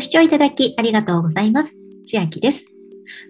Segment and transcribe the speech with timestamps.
[0.00, 1.76] ご視聴いただきありがとうございます。
[2.06, 2.64] 千秋です。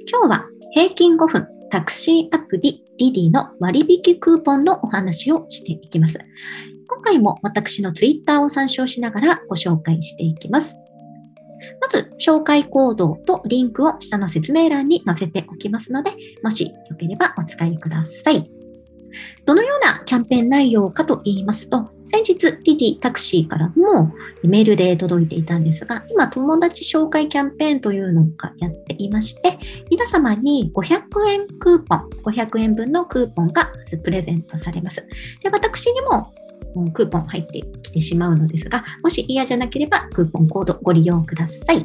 [0.09, 6.17] 今日は平均5分タクシーアプリディディの割引クーポンのお話をしていきます。
[6.87, 10.77] 今回も私のツイッターを参照しながらご紹介していきます。
[11.81, 16.13] まず、紹介コードとリンクを下の説明欄に載せておきますので、
[16.45, 18.49] もしよければお使いください。
[19.45, 33.71] どのようなキャンペーン内容かと言いますと、先日 TT タクシーからもメールで届いていたんですが、今友達紹介キャンペーンというのがやっていまして、皆様に500円クーポン、500円分のクーポンが
[34.03, 35.07] プレゼントされます。
[35.41, 36.33] で私にも
[36.93, 41.85] クーポン入ってきてしまうのですが、もし嫌じゃなければクーポンコードご利用ください。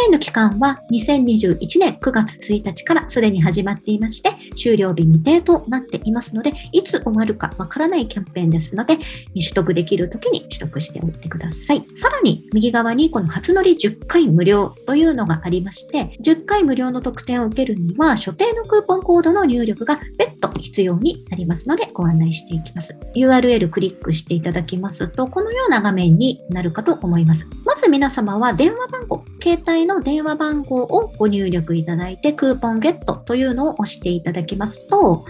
[0.00, 8.96] ペーンの期間は2021年9月1日からすでに始まっていまして、終了日未定となっていますので、いつ終わるかわからないキャンペーンですので、
[9.34, 11.84] 取得できる時に取得しておいてください。
[11.98, 22.96] さらに、右側にこの初乗り10回無料というのがありまして、10回無料の特典を受けるには、所定のクーポンコードの入力が別途必要になりますので、ご案内していきます。
[23.14, 27.46] URL クリックしていただきますと、このような画面になるかと思います。
[27.66, 35.24] まず皆様は電話番号、携帯の電話番号をご入力いただいて、クーポンゲットというのを押していただきますと、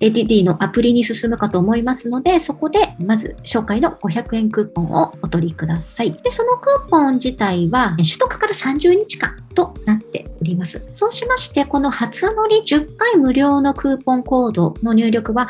[0.00, 6.12] ATT のアプリに進むかと思いますので、そこでまず紹介の500円クーポンをお取りください。
[6.12, 10.82] で、そのクーポン自体は取得から30日間となっております。
[10.92, 15.48] そうしまして、この初乗り10回無料のクーポンコードの入力は、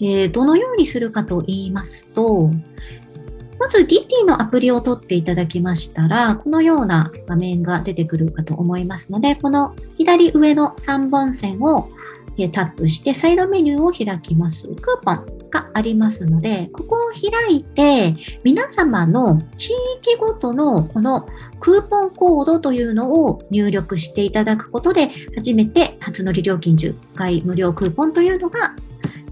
[0.00, 2.50] えー、どのようにするかと言いますと、
[3.58, 11.88] まず DT のアプリを取っていただきましたら、このような画面が出てくるかと思いますので、この左上の3本線を
[12.52, 14.64] タップしてサイドメニューを開きます。
[14.66, 21.26] クーポンがありますので、ここを開いて、皆様の地域ごとのこの
[21.58, 28.74] クーポンコードというのを入力していただくことで、初めて初乗り料金10回無料クーポンというのが、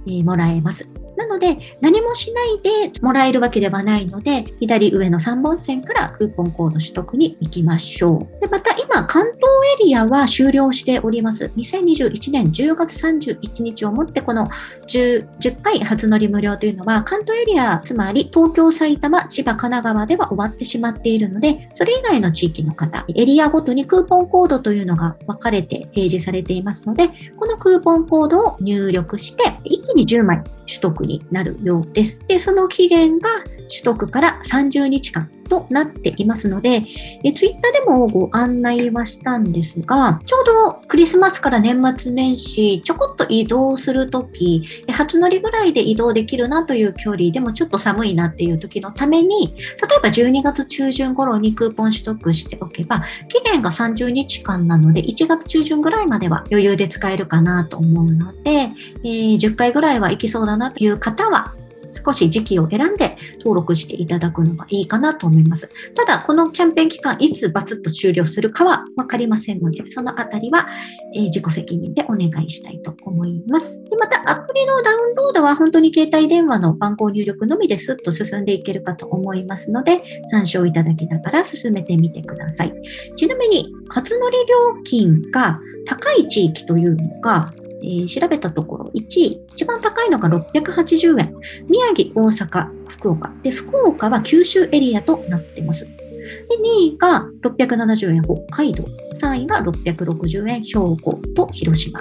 [0.07, 0.87] えもらえます。
[1.25, 8.41] なので、何もしないでもらえるわけではないので、左上の3本線からクーポンコード取得に行きましょう。
[8.41, 9.43] でまた今、関東
[9.81, 11.51] エリアは終了しております。
[11.57, 14.49] 2021年10月31日をもってこの
[14.87, 27.09] 10, 10回初乗り無料というのは関東エリア、つまり東京、埼玉、千葉、神奈川では終わってしまっているので、それ以外の地域の方、エリアごとにクーポンコードというのが分かれて提示されていますので、
[27.39, 32.21] このクーポンコードを入力して、一気に10枚取得になるようです。
[32.27, 33.29] で、その期限が
[33.69, 36.85] 取得から30日間となっていますので、
[37.23, 49.63] えツイッターでもご案内はしたんですが、ちょうどクリスマスから年末年始、ちょこっと移動するとき、初乗りぐらいで移動できるなという距離でもちょっと寒いなっていう時のために、例
[49.99, 61.55] えば12月中旬頃にクーポン取得しておけば、期限が30日間なので、1月中旬ぐらいまでは余裕で使えるかなと思うので、えー、10回ぐらいは行きそうだなという方は、
[61.95, 65.69] 少し時期を選んで登録していただくのがいいかなと思います。
[65.95, 70.67] ただ、このキャンペーン期間、いつバツッと終了するかはわかりませんので、そのあたりは、
[71.15, 73.81] え、自己責任でお願いしたいと思います。
[73.85, 82.73] でまた、アプリのダウンロードは本当に携帯電話の番号入力のみでスッと進んでいけるかと思いますので、参照いただきながら進めてみてください。
[83.17, 91.35] ちなみに、初乗り料金が高い地域というのが、えー、調べたところ、1位、一番高いのが680円。
[91.69, 93.33] 宮城、大阪、福岡。
[93.43, 95.85] で、福岡は九州エリアとなっています。
[95.85, 98.85] で、2位が670円、北海道。
[99.21, 102.01] 3位が660円、兵庫と広島。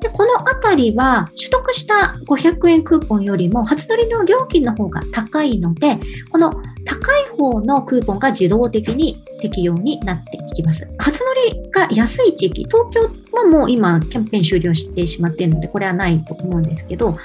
[0.00, 5.98] で、このあたりは取得した500円クーポンよりも初取りの料金の方が高いので、
[6.30, 6.52] この
[6.84, 10.86] 高い方のクーポンが自動的に適用になっていきます。
[10.98, 13.02] 初乗りが安い地域、東京
[13.36, 17.16] はもう今キャンペーン終了してしまっているので、これはないと思うんですけど、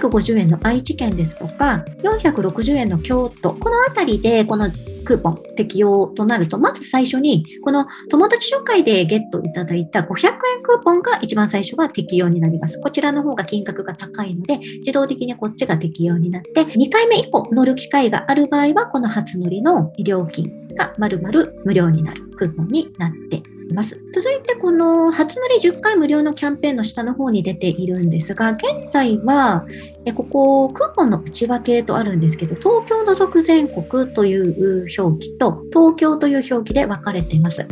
[0.00, 4.70] 450円の愛知県ですとか、460円の京都、このあたりでこの
[5.04, 12.80] クーポン適用となると、まず最初に、この友達紹介でゲットいただいた500円クーポンが一番最初は適用になります。
[12.80, 24.00] こちらの方が金額が高いので、自動的にこっちが適用になって、2回目以降乗る機会がある場合は、この初乗りの料金が丸々無料になるクーポンになっています。
[24.12, 29.66] 続いてこの初乗り10回無料のキャンペーンの下の方に出ているんですが、現在は
[30.14, 37.66] ここクーポンの内訳とあるんですけど、東京除く全国という表記と東京という表記で分かれています。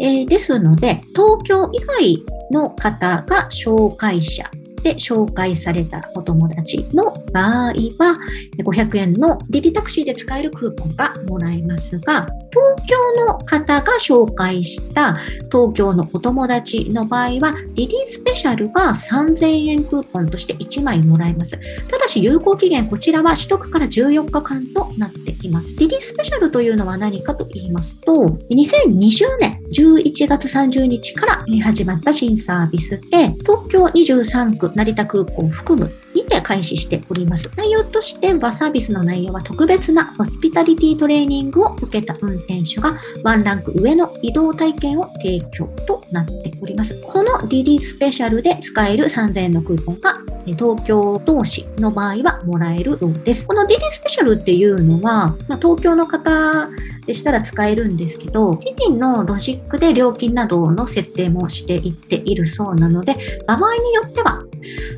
[0.00, 4.50] えー、ですので、東京以外の方が紹介者
[4.80, 8.18] って紹介されたお友達の場合は、
[8.58, 12.96] 500円のディディタクシーで使えるクーポンがもらえますが、東京
[13.26, 15.18] の方が紹介した
[15.52, 21.58] 東京のお友達の場合は、ディディスペシャルが3000円クーポンとして1枚もらえます。
[21.88, 25.76] ただし有効期限、こちらは取得から14日間となっています。
[25.76, 28.12] ディディスペシャルというのは何かと言いますと、
[28.50, 37.50] 2020年11月30日から始まった新サービスで、東京23区成田空港を含むにて開始しております。
[37.56, 47.00] 内容としてはサービスの内容は特別なホスピタリティトレーニングを受けた運転手がワンランク上の移動体験を提供となっております。
[47.02, 53.46] この DD スペシャルで使える3000円のクーポンが東京同士の場合はもらえるようです。
[53.46, 56.68] この DD スペシャルっていうのは、まあ、東京の方
[57.06, 63.16] でしたら使えるんですけど、 DiDiのロジックで料金などの設定もしていっているそうなので、
[63.46, 64.42] 場合によっては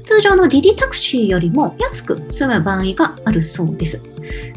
[0.05, 4.01] 通常の DiDiタクシーよりも安く済む場合があるそうです。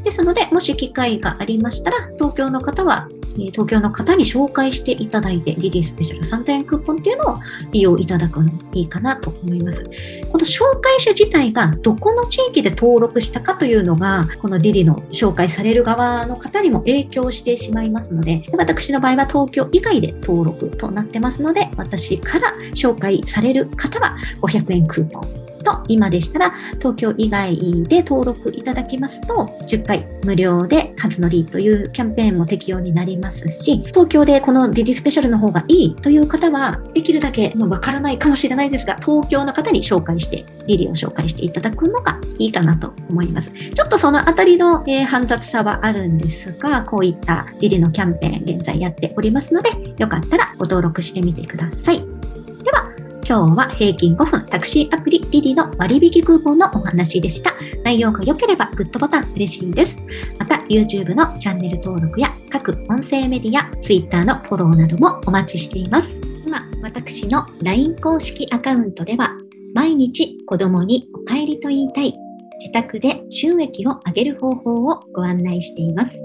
[0.04, 7.40] ですので、もし機会がありましたら、東京の方は東京の方に紹介していただいて、 DiDiスペシャル3000円クーポンっていうのを
[7.72, 9.84] 利用いただくのいいかなと思います。
[10.30, 43.52] この紹介者自体がどこの地域で登録したかというのが、この DiDiの紹介される側の方にも影響してしまいますので、私の場合は東京以外で登録となってますので、私から紹介される方は500円クーポンと、今でしたら東京以外で登録いただきますと、10回無料で初乗りというキャンペーンも適用になりますし、東京でこのディディスペシャルの方がいいという方は、できるだけわからないかもしれないですが、東京の方に紹介して、ディディを紹介していただくのがいいかなと思います。
[43.52, 52.15] ちょっとそのあたりの、え、煩雑さはあるんですが、こういったディディのキャンペーン現在やっておりますので、よかったらご登録してみてください。
[53.28, 57.54] 今日は平均5分タクシーアプリディディの割引クーポンのお話でした。
[57.84, 60.00] 内容が良ければグッドボタン嬉しいです。
[60.38, 66.22] また YouTube のチャンネル登録や各音声メディア、Twitter のフォローなどもお待ちしています。
[66.46, 69.32] 今、私の LINE 公式アカウントでは
[69.74, 72.14] 毎日子供にお帰りと言いたい
[72.60, 76.25] 自宅で収益を上げる方法をご案内しています。